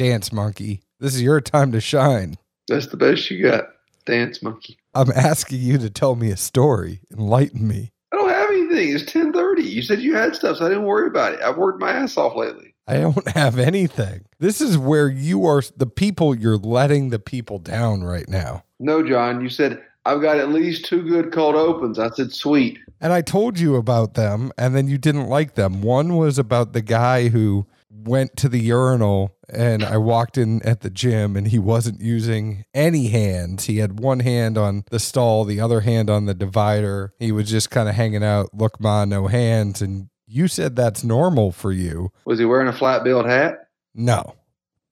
[0.00, 0.80] Dance Monkey.
[0.98, 2.38] This is your time to shine.
[2.68, 3.64] That's the best you got.
[4.06, 4.78] Dance monkey.
[4.94, 7.02] I'm asking you to tell me a story.
[7.12, 7.92] Enlighten me.
[8.10, 8.94] I don't have anything.
[8.94, 9.62] It's ten thirty.
[9.62, 11.42] You said you had stuff, so I didn't worry about it.
[11.42, 12.74] I've worked my ass off lately.
[12.86, 14.24] I don't have anything.
[14.38, 18.64] This is where you are the people, you're letting the people down right now.
[18.78, 19.42] No, John.
[19.42, 21.98] You said I've got at least two good cold opens.
[21.98, 22.78] I said sweet.
[23.02, 25.82] And I told you about them, and then you didn't like them.
[25.82, 30.80] One was about the guy who went to the urinal, and I walked in at
[30.80, 33.66] the gym, and he wasn't using any hands.
[33.66, 37.12] He had one hand on the stall, the other hand on the divider.
[37.18, 39.82] He was just kind of hanging out, look, ma, no hands.
[39.82, 42.12] And you said that's normal for you.
[42.24, 43.68] Was he wearing a flat billed hat?
[43.94, 44.36] No.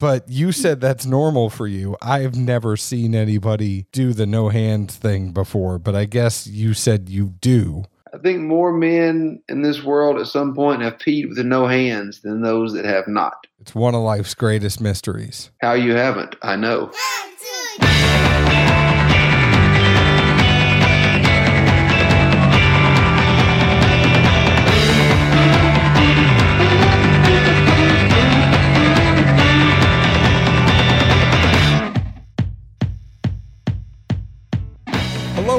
[0.00, 1.96] But you said that's normal for you.
[2.00, 7.08] I've never seen anybody do the no hands thing before, but I guess you said
[7.08, 7.84] you do.
[8.14, 12.20] I think more men in this world at some point have peed with no hands
[12.20, 13.46] than those that have not.
[13.60, 15.50] It's one of life's greatest mysteries.
[15.60, 16.92] How you haven't, I know.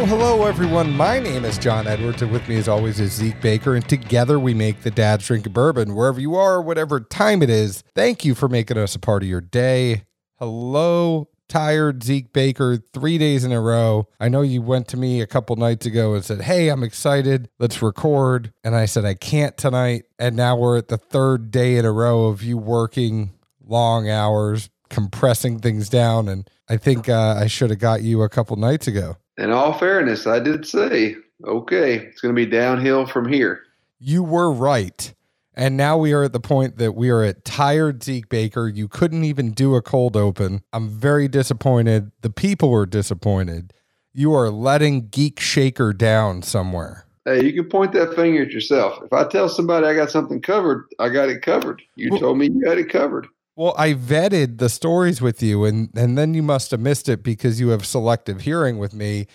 [0.10, 0.98] Hello, everyone.
[0.98, 4.40] My name is John Edwards, and with me, as always, is Zeke Baker, and together
[4.40, 5.94] we make the Dad's Drink Bourbon.
[5.94, 9.30] Wherever you are, whatever time it is, thank you for making us a part of
[9.30, 10.06] your day.
[10.40, 14.08] Hello, tired Zeke Baker, three days in a row.
[14.20, 17.48] I know you went to me a couple nights ago and said, Hey, I'm excited.
[17.60, 18.52] Let's record.
[18.64, 20.06] And I said, I can't tonight.
[20.18, 23.30] And now we're at the third day in a row of you working
[23.64, 26.28] long hours, compressing things down.
[26.28, 29.18] And I think uh, I should have got you a couple nights ago.
[29.40, 31.16] In all fairness, I did say,
[31.48, 33.62] okay, it's going to be downhill from here.
[33.98, 35.14] You were right.
[35.56, 38.68] And now we are at the point that we are at tired Zeke Baker.
[38.68, 40.62] You couldn't even do a cold open.
[40.74, 42.12] I'm very disappointed.
[42.22, 43.74] The people are disappointed.
[44.14, 47.06] You are letting Geek Shaker down somewhere.
[47.24, 49.02] Hey, you can point that finger at yourself.
[49.04, 51.82] If I tell somebody I got something covered, I got it covered.
[51.96, 53.28] You Well- told me you had it covered.
[53.60, 57.22] Well, I vetted the stories with you, and and then you must have missed it
[57.22, 59.28] because you have selective hearing with me.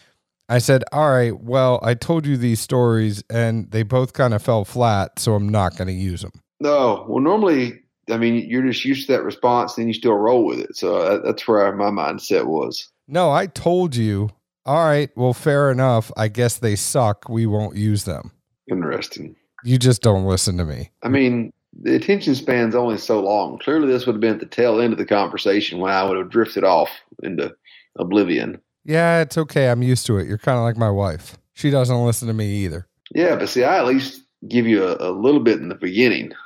[0.49, 4.41] I said, "All right, well, I told you these stories, and they both kind of
[4.41, 8.67] fell flat, so I'm not going to use them." No, well, normally, I mean, you're
[8.67, 10.75] just used to that response, then you still roll with it.
[10.75, 12.91] So that, that's where my mindset was.
[13.07, 14.31] No, I told you.
[14.65, 16.11] All right, well, fair enough.
[16.17, 17.29] I guess they suck.
[17.29, 18.31] We won't use them.
[18.71, 19.37] Interesting.
[19.65, 20.93] You just don't listen to me.
[21.03, 21.53] I mean,
[21.83, 23.59] the attention span's only so long.
[23.59, 26.17] Clearly, this would have been at the tail end of the conversation when I would
[26.17, 26.91] have drifted off
[27.23, 27.55] into
[27.97, 28.61] oblivion.
[28.85, 29.69] Yeah, it's okay.
[29.69, 30.27] I'm used to it.
[30.27, 31.39] You're kind of like my wife.
[31.55, 32.87] She doesn't listen to me either.
[33.15, 36.33] Yeah, but see, I at least give you a, a little bit in the beginning.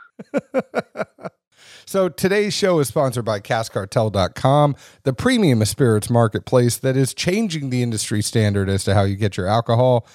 [1.89, 7.83] So today's show is sponsored by CaskCartel.com, the premium spirits marketplace that is changing the
[7.83, 10.07] industry standard as to how you get your alcohol.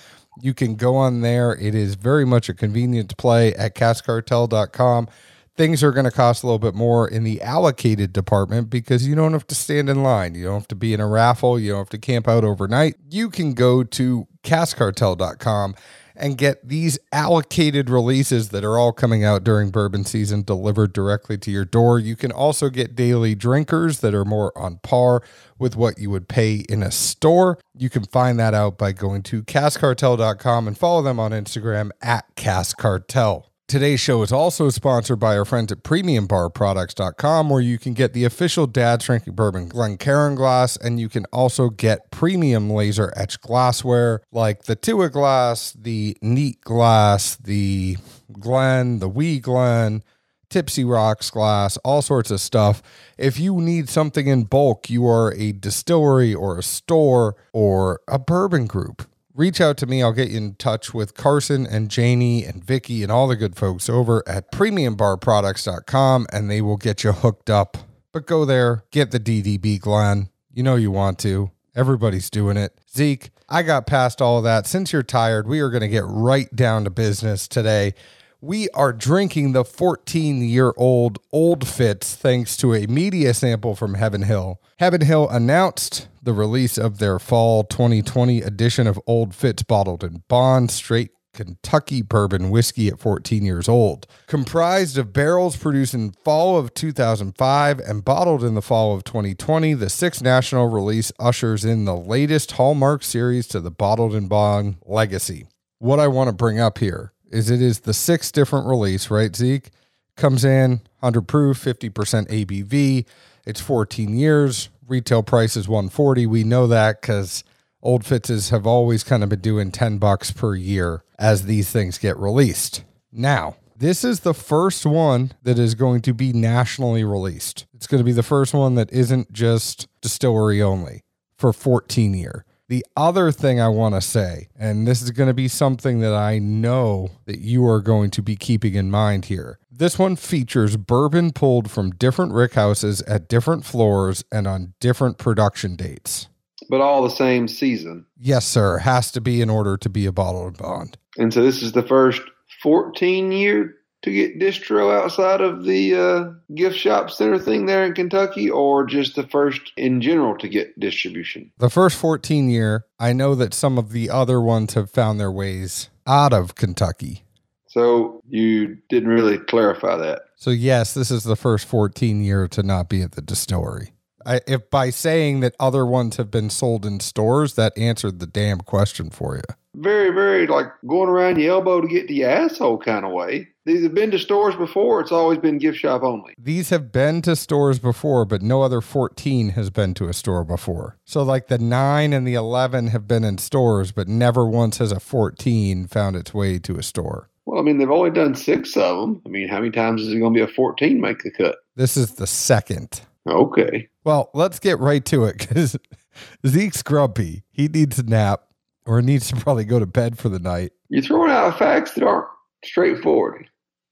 [0.41, 1.53] You can go on there.
[1.55, 5.07] It is very much a convenient play at CaskCartel.com.
[5.55, 9.13] Things are going to cost a little bit more in the allocated department because you
[9.13, 10.33] don't have to stand in line.
[10.33, 11.59] You don't have to be in a raffle.
[11.59, 12.95] You don't have to camp out overnight.
[13.09, 15.75] You can go to CaskCartel.com
[16.16, 21.38] and get these allocated releases that are all coming out during bourbon season delivered directly
[21.40, 22.00] to your door.
[22.00, 25.22] You can also get daily drinkers that are more on par
[25.57, 27.59] with what you would pay in a store.
[27.75, 32.35] You can find that out by going to caskcartel.com and follow them on Instagram at
[32.35, 33.45] caskcartel.
[33.73, 38.23] Today's show is also sponsored by our friends at premiumbarproducts.com where you can get the
[38.23, 44.22] official Dad's Drinking Bourbon Glencairn glass and you can also get premium laser etched glassware
[44.31, 47.97] like the Tua glass, the Neat glass, the
[48.31, 50.03] Glen, the Wee Glen,
[50.51, 52.83] Tipsy Rocks glass, all sorts of stuff.
[53.17, 58.19] If you need something in bulk, you are a distillery or a store or a
[58.19, 60.01] bourbon group reach out to me.
[60.01, 63.55] I'll get you in touch with Carson and Janie and Vicky and all the good
[63.55, 67.77] folks over at premiumbarproducts.com and they will get you hooked up.
[68.11, 70.30] But go there, get the DDB Glen.
[70.51, 71.51] You know you want to.
[71.75, 72.80] Everybody's doing it.
[72.95, 74.68] Zeke, I got past all of that.
[74.68, 77.95] Since you're tired, we are going to get right down to business today.
[78.44, 83.94] We are drinking the 14 year old Old Fitz thanks to a media sample from
[83.94, 84.60] Heaven Hill.
[84.80, 90.24] Heaven Hill announced the release of their fall 2020 edition of Old Fitz bottled in
[90.28, 94.07] bond straight Kentucky bourbon whiskey at 14 years old.
[94.28, 99.74] Comprised of barrels produced in fall of 2005 and bottled in the fall of 2020,
[99.74, 104.75] the sixth national release ushers in the latest Hallmark series to the bottled in bond
[104.86, 105.48] legacy.
[105.80, 109.35] What I want to bring up here is it is the sixth different release, right,
[109.35, 109.71] Zeke?
[110.15, 111.91] Comes in 100 proof, 50%
[112.30, 113.06] ABV.
[113.45, 114.69] It's 14 years.
[114.88, 116.27] Retail price is 140.
[116.27, 117.44] We know that because
[117.81, 121.97] Old Fitzes have always kind of been doing 10 bucks per year as these things
[121.97, 122.83] get released.
[123.12, 127.65] Now, this is the first one that is going to be nationally released.
[127.74, 131.01] It's going to be the first one that isn't just distillery only
[131.35, 132.45] for 14 year.
[132.73, 136.15] The other thing I want to say, and this is going to be something that
[136.15, 139.59] I know that you are going to be keeping in mind here.
[139.71, 145.19] This one features bourbon pulled from different rick houses at different floors and on different
[145.19, 146.29] production dates.
[146.67, 148.07] But all the same season.
[148.17, 148.79] Yes, sir.
[148.79, 150.97] Has to be in order to be a bottle and bond.
[151.15, 152.23] And so this is the first
[152.63, 157.94] 14 year to get distro outside of the uh, gift shop center thing there in
[157.94, 161.51] Kentucky, or just the first in general to get distribution?
[161.57, 165.31] The first 14 year, I know that some of the other ones have found their
[165.31, 167.23] ways out of Kentucky.
[167.67, 170.23] So you didn't really clarify that.
[170.35, 173.94] So, yes, this is the first 14 year to not be at the distillery.
[174.25, 178.27] I, if by saying that other ones have been sold in stores, that answered the
[178.27, 179.56] damn question for you.
[179.75, 183.49] Very, very like going around your elbow to get to your asshole kind of way.
[183.65, 184.99] These have been to stores before.
[184.99, 186.33] It's always been gift shop only.
[186.37, 190.43] These have been to stores before, but no other 14 has been to a store
[190.43, 190.97] before.
[191.05, 194.91] So, like the 9 and the 11 have been in stores, but never once has
[194.91, 197.29] a 14 found its way to a store.
[197.45, 199.21] Well, I mean, they've only done six of them.
[199.25, 201.55] I mean, how many times is it going to be a 14 make the cut?
[201.75, 203.01] This is the second.
[203.27, 203.87] Okay.
[204.03, 205.77] Well, let's get right to it because
[206.47, 207.43] Zeke's grumpy.
[207.51, 208.43] He needs a nap
[208.85, 210.71] or needs to probably go to bed for the night.
[210.89, 212.27] You're throwing out facts that aren't
[212.63, 213.50] straightforward,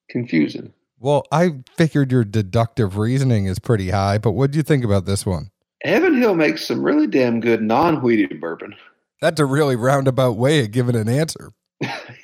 [0.10, 0.74] confusing.
[1.00, 5.06] Well, I figured your deductive reasoning is pretty high, but what do you think about
[5.06, 5.50] this one?
[5.84, 8.76] Heaven Hill makes some really damn good non wheated bourbon.
[9.22, 11.52] That's a really roundabout way of giving an answer.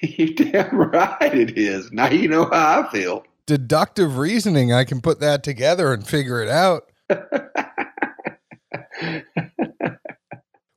[0.02, 1.92] you damn right it is.
[1.92, 3.24] Now you know how I feel.
[3.48, 6.84] Deductive reasoning, I can put that together and figure it out.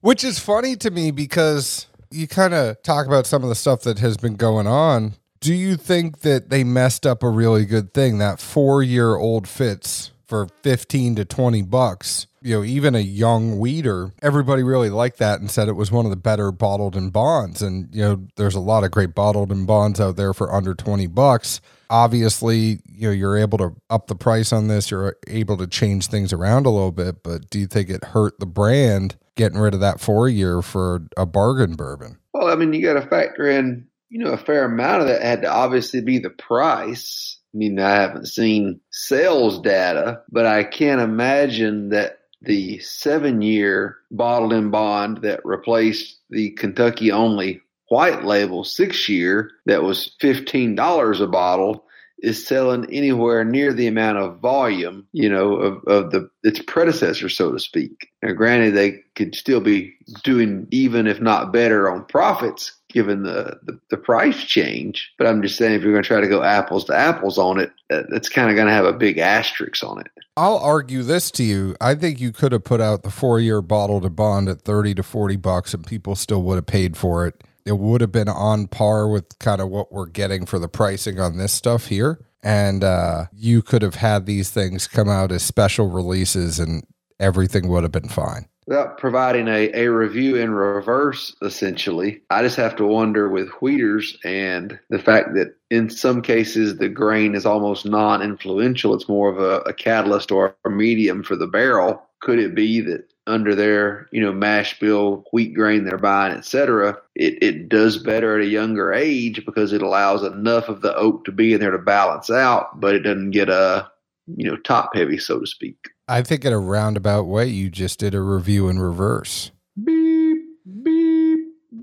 [0.01, 3.83] Which is funny to me because you kind of talk about some of the stuff
[3.83, 5.15] that has been going on.
[5.41, 8.19] Do you think that they messed up a really good thing?
[8.19, 12.27] That four year old Fitz for 15 to 20 bucks.
[12.41, 16.07] You know, even a young weeder, everybody really liked that and said it was one
[16.07, 17.61] of the better bottled and bonds.
[17.61, 20.75] And, you know, there's a lot of great bottled and bonds out there for under
[20.75, 21.61] 20 bucks.
[21.91, 26.07] Obviously, you know, you're able to up the price on this, you're able to change
[26.07, 29.73] things around a little bit, but do you think it hurt the brand getting rid
[29.73, 32.19] of that four year for a bargain bourbon?
[32.35, 35.23] Well, I mean, you got to factor in, you know, a fair amount of that
[35.23, 37.39] had to obviously be the price.
[37.55, 43.97] I mean, I haven't seen sales data, but I can't imagine that the seven year
[44.11, 51.21] bottled in bond that replaced the Kentucky only white label six year that was $15
[51.21, 51.87] a bottle
[52.23, 57.29] is selling anywhere near the amount of volume, you know, of, of the its predecessor,
[57.29, 58.09] so to speak.
[58.23, 63.59] Now, granted, they could still be doing even if not better on profits given the,
[63.63, 65.13] the, the price change.
[65.17, 67.61] But I'm just saying, if you're going to try to go apples to apples on
[67.61, 70.09] it, that's kind of going to have a big asterisk on it.
[70.37, 71.77] I'll argue this to you.
[71.81, 74.95] I think you could have put out the four year bottle to bond at 30
[74.95, 78.29] to 40 bucks and people still would have paid for it it would have been
[78.29, 82.19] on par with kind of what we're getting for the pricing on this stuff here.
[82.43, 86.85] And uh, you could have had these things come out as special releases and
[87.19, 88.47] everything would have been fine.
[88.67, 94.17] Without providing a, a review in reverse, essentially, I just have to wonder with wheaters
[94.25, 99.29] and the fact that in some cases the grain is almost non influential, it's more
[99.29, 102.07] of a, a catalyst or a medium for the barrel.
[102.21, 106.97] Could it be that under their you know mash bill wheat grain they're buying etc
[107.17, 111.25] it, it does better at a younger age because it allows enough of the oak
[111.25, 113.91] to be in there to balance out but it doesn't get a
[114.37, 115.77] you know top heavy so to speak.
[116.09, 119.51] I think in a roundabout way you just did a review in reverse.
[119.83, 120.39] Beep
[120.85, 121.41] beep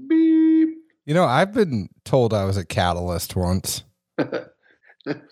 [0.08, 0.70] beep.
[1.06, 3.84] You know i've been told i was a catalyst once.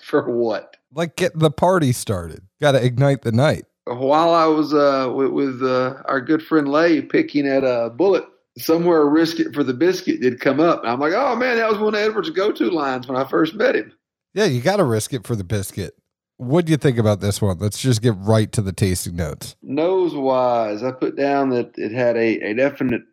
[0.02, 0.78] For what?
[0.94, 2.44] Like get the party started.
[2.62, 7.02] Gotta ignite the night while I was uh, with, with uh, our good friend Lay
[7.02, 8.26] picking at a bullet,
[8.58, 10.82] somewhere a risk it for the biscuit did come up.
[10.82, 13.28] And I'm like, oh man, that was one of Edwards' go to lines when I
[13.28, 13.94] first met him.
[14.34, 15.96] Yeah, you got to risk it for the biscuit.
[16.38, 17.60] What do you think about this one?
[17.60, 19.56] Let's just get right to the tasting notes.
[19.62, 23.04] Nose wise, I put down that it had a, a definite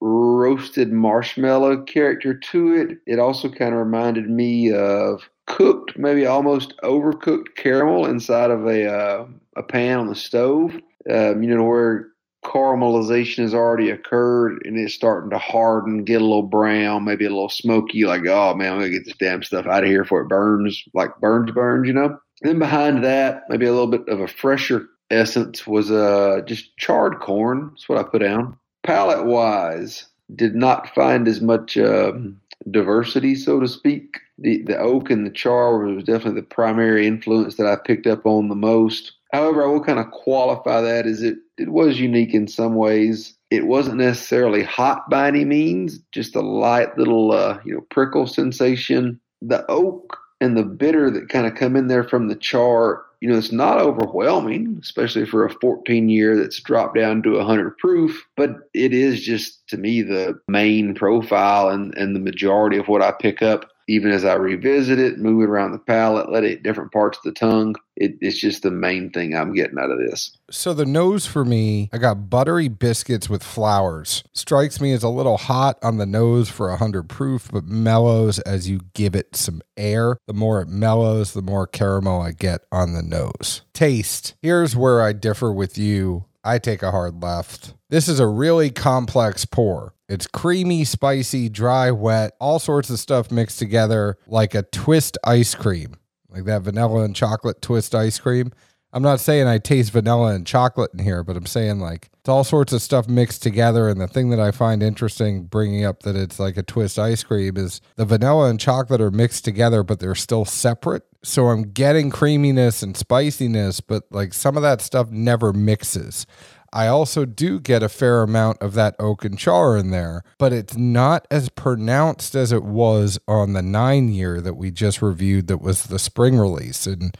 [0.00, 2.98] roasted marshmallow character to it.
[3.06, 8.86] It also kind of reminded me of cooked, maybe almost overcooked caramel inside of a
[8.86, 9.26] uh,
[9.56, 10.74] a pan on the stove.
[11.10, 12.08] Um, you know where
[12.44, 17.30] caramelization has already occurred and it's starting to harden, get a little brown, maybe a
[17.30, 18.04] little smoky.
[18.04, 20.82] Like, oh man, I'm gonna get this damn stuff out of here before it burns,
[20.94, 21.86] like burns, burns.
[21.86, 22.18] You know.
[22.42, 27.20] Then behind that, maybe a little bit of a fresher essence was uh, just charred
[27.20, 27.70] corn.
[27.70, 28.56] That's what I put down.
[28.82, 34.18] Palate wise, did not find as much um, diversity, so to speak.
[34.38, 38.24] The the oak and the char was definitely the primary influence that I picked up
[38.24, 39.12] on the most.
[39.32, 43.36] However, I will kind of qualify that as it, it was unique in some ways.
[43.50, 48.26] It wasn't necessarily hot by any means, just a light little uh, you know prickle
[48.26, 49.20] sensation.
[49.42, 53.28] The oak and the bitter that kind of come in there from the char, you
[53.28, 58.26] know, it's not overwhelming, especially for a 14 year that's dropped down to 100 proof,
[58.36, 63.02] but it is just to me the main profile and, and the majority of what
[63.02, 66.62] I pick up even as I revisit it, move it around the palate, let it
[66.62, 67.74] different parts of the tongue.
[67.96, 70.30] It, it's just the main thing I'm getting out of this.
[70.48, 74.22] So the nose for me, I got buttery biscuits with flowers.
[74.32, 78.38] Strikes me as a little hot on the nose for a 100 proof, but mellows
[78.40, 80.18] as you give it some air.
[80.28, 83.62] The more it mellows, the more caramel I get on the nose.
[83.74, 84.36] Taste.
[84.40, 86.26] Here's where I differ with you.
[86.44, 87.74] I take a hard left.
[87.90, 89.94] This is a really complex pour.
[90.10, 95.54] It's creamy, spicy, dry, wet, all sorts of stuff mixed together like a twist ice
[95.54, 95.94] cream,
[96.28, 98.50] like that vanilla and chocolate twist ice cream.
[98.92, 102.28] I'm not saying I taste vanilla and chocolate in here, but I'm saying like it's
[102.28, 103.88] all sorts of stuff mixed together.
[103.88, 107.22] And the thing that I find interesting bringing up that it's like a twist ice
[107.22, 111.04] cream is the vanilla and chocolate are mixed together, but they're still separate.
[111.22, 116.26] So I'm getting creaminess and spiciness, but like some of that stuff never mixes.
[116.72, 120.52] I also do get a fair amount of that oak and char in there, but
[120.52, 125.48] it's not as pronounced as it was on the nine year that we just reviewed,
[125.48, 126.86] that was the spring release.
[126.86, 127.16] And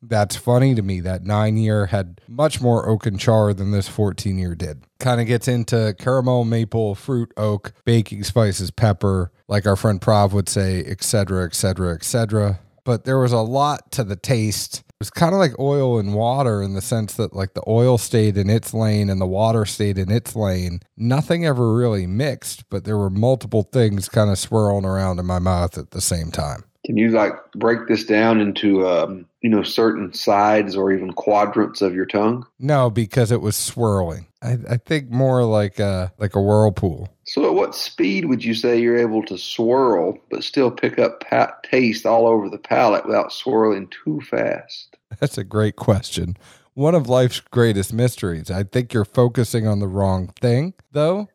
[0.00, 1.00] that's funny to me.
[1.00, 4.84] That nine year had much more oak and char than this 14 year did.
[5.00, 10.32] Kind of gets into caramel, maple, fruit, oak, baking spices, pepper, like our friend Prav
[10.32, 12.60] would say, etc., etc., etc.
[12.84, 16.62] But there was a lot to the taste was kind of like oil and water
[16.62, 19.98] in the sense that like the oil stayed in its lane and the water stayed
[19.98, 20.80] in its lane.
[20.96, 25.38] Nothing ever really mixed, but there were multiple things kind of swirling around in my
[25.38, 26.64] mouth at the same time.
[26.86, 31.82] Can you like break this down into um, you know certain sides or even quadrants
[31.82, 32.46] of your tongue?
[32.58, 34.26] No, because it was swirling.
[34.40, 37.10] I, I think more like a like a whirlpool.
[37.34, 41.24] So, at what speed would you say you're able to swirl but still pick up
[41.64, 44.96] taste all over the palate without swirling too fast?
[45.18, 46.36] That's a great question.
[46.74, 48.52] One of life's greatest mysteries.
[48.52, 51.28] I think you're focusing on the wrong thing, though.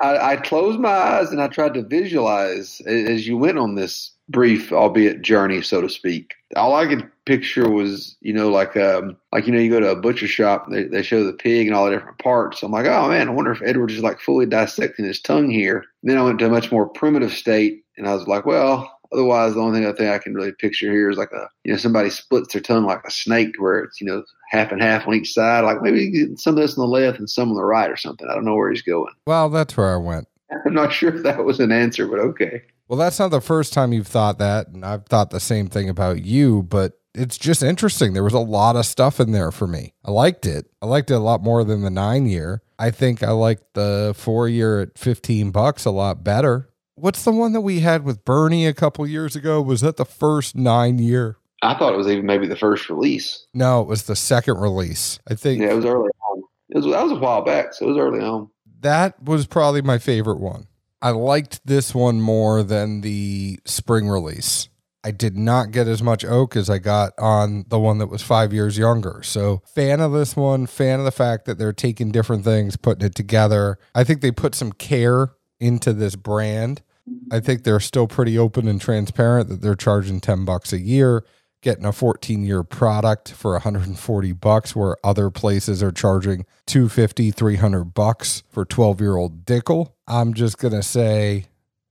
[0.00, 4.12] I, I closed my eyes and I tried to visualize as you went on this
[4.28, 6.34] brief, albeit journey, so to speak.
[6.56, 9.90] All I could picture was, you know, like um, like you know, you go to
[9.90, 12.62] a butcher shop, they, they show the pig and all the different parts.
[12.62, 15.84] I'm like, oh man, I wonder if Edward is like fully dissecting his tongue here.
[16.02, 18.97] And then I went to a much more primitive state, and I was like, well,
[19.12, 21.72] otherwise, the only thing I think I can really picture here is like a, you
[21.72, 25.06] know, somebody splits their tongue like a snake, where it's you know half and half
[25.06, 25.64] on each side.
[25.64, 28.28] Like maybe some of this on the left and some on the right or something.
[28.30, 29.12] I don't know where he's going.
[29.26, 30.28] Well, that's where I went.
[30.66, 32.62] I'm not sure if that was an answer, but okay.
[32.88, 35.90] Well, that's not the first time you've thought that, and I've thought the same thing
[35.90, 38.12] about you, but it's just interesting.
[38.12, 39.92] There was a lot of stuff in there for me.
[40.04, 40.66] I liked it.
[40.80, 42.62] I liked it a lot more than the nine year.
[42.78, 46.67] I think I liked the four year at 15 bucks a lot better.
[47.00, 49.62] What's the one that we had with Bernie a couple years ago?
[49.62, 51.36] Was that the first nine year?
[51.62, 53.46] I thought it was even maybe the first release.
[53.54, 55.18] No, it was the second release.
[55.28, 55.62] I think.
[55.62, 56.42] Yeah, it was early on.
[56.70, 58.48] It was, that was a while back, so it was early on.
[58.80, 60.66] That was probably my favorite one.
[61.00, 64.68] I liked this one more than the spring release.
[65.04, 68.22] I did not get as much oak as I got on the one that was
[68.22, 69.22] five years younger.
[69.22, 73.06] So, fan of this one, fan of the fact that they're taking different things, putting
[73.06, 73.78] it together.
[73.94, 76.82] I think they put some care into this brand.
[77.30, 81.24] I think they're still pretty open and transparent that they're charging 10 bucks a year,
[81.62, 87.84] getting a 14 year product for 140 bucks, where other places are charging 250, 300
[87.94, 89.92] bucks for 12 year old Dickel.
[90.06, 91.46] I'm just going to say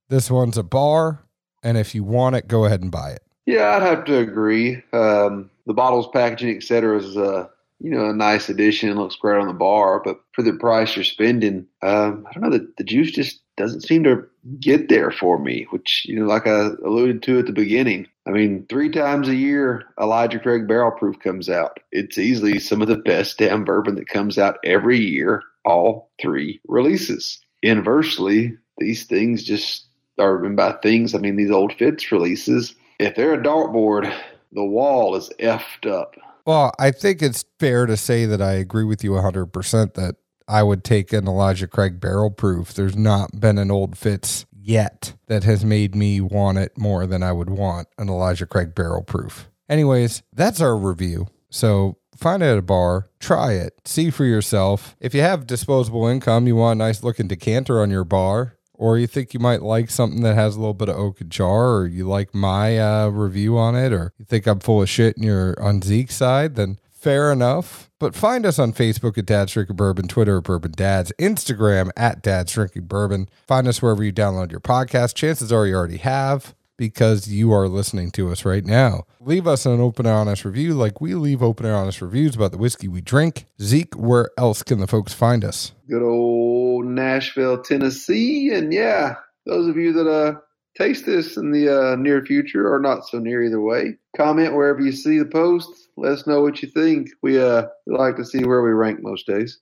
[0.09, 1.23] this one's a bar.
[1.63, 3.23] And if you want it, go ahead and buy it.
[3.45, 4.83] Yeah, I'd have to agree.
[4.93, 7.47] Um, the bottles, packaging, etc., is uh,
[7.79, 8.95] you know a nice addition.
[8.95, 12.57] Looks great on the bar, but for the price you're spending, um, I don't know.
[12.57, 14.25] The, the juice just doesn't seem to
[14.59, 15.67] get there for me.
[15.69, 18.07] Which you know, like I alluded to at the beginning.
[18.25, 21.79] I mean, three times a year, Elijah Craig Barrel Proof comes out.
[21.91, 25.43] It's easily some of the best damn bourbon that comes out every year.
[25.65, 27.39] All three releases.
[27.61, 29.87] Inversely, these things just
[30.17, 32.75] or by things, I mean these old Fitz releases.
[32.99, 34.11] If they're a dartboard,
[34.51, 36.15] the wall is effed up.
[36.45, 40.15] Well, I think it's fair to say that I agree with you 100% that
[40.47, 42.73] I would take an Elijah Craig barrel proof.
[42.73, 47.23] There's not been an old Fitz yet that has made me want it more than
[47.23, 49.49] I would want an Elijah Craig barrel proof.
[49.69, 51.27] Anyways, that's our review.
[51.49, 54.95] So find it at a bar, try it, see for yourself.
[54.99, 58.97] If you have disposable income, you want a nice looking decanter on your bar, or
[58.97, 61.75] you think you might like something that has a little bit of oak and char,
[61.75, 65.15] or you like my uh, review on it, or you think I'm full of shit
[65.15, 67.89] and you're on Zeke's side, then fair enough.
[67.99, 72.21] But find us on Facebook at Dad's Drinking Bourbon, Twitter at Bourbon Dads, Instagram at
[72.21, 73.29] Dad's Drinking Bourbon.
[73.47, 75.15] Find us wherever you download your podcast.
[75.15, 79.03] Chances are you already have because you are listening to us right now.
[79.19, 82.51] Leave us an open and honest review like we leave open and honest reviews about
[82.51, 83.45] the whiskey we drink.
[83.59, 85.73] Zeke, where else can the folks find us?
[85.89, 88.51] Good old Nashville, Tennessee.
[88.53, 90.39] And yeah, those of you that uh
[90.77, 94.79] taste this in the uh, near future or not so near either way, comment wherever
[94.79, 95.69] you see the post.
[95.97, 97.09] Let us know what you think.
[97.21, 99.59] We uh we like to see where we rank most days.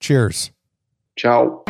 [0.00, 0.50] Cheers.
[1.16, 1.64] Ciao.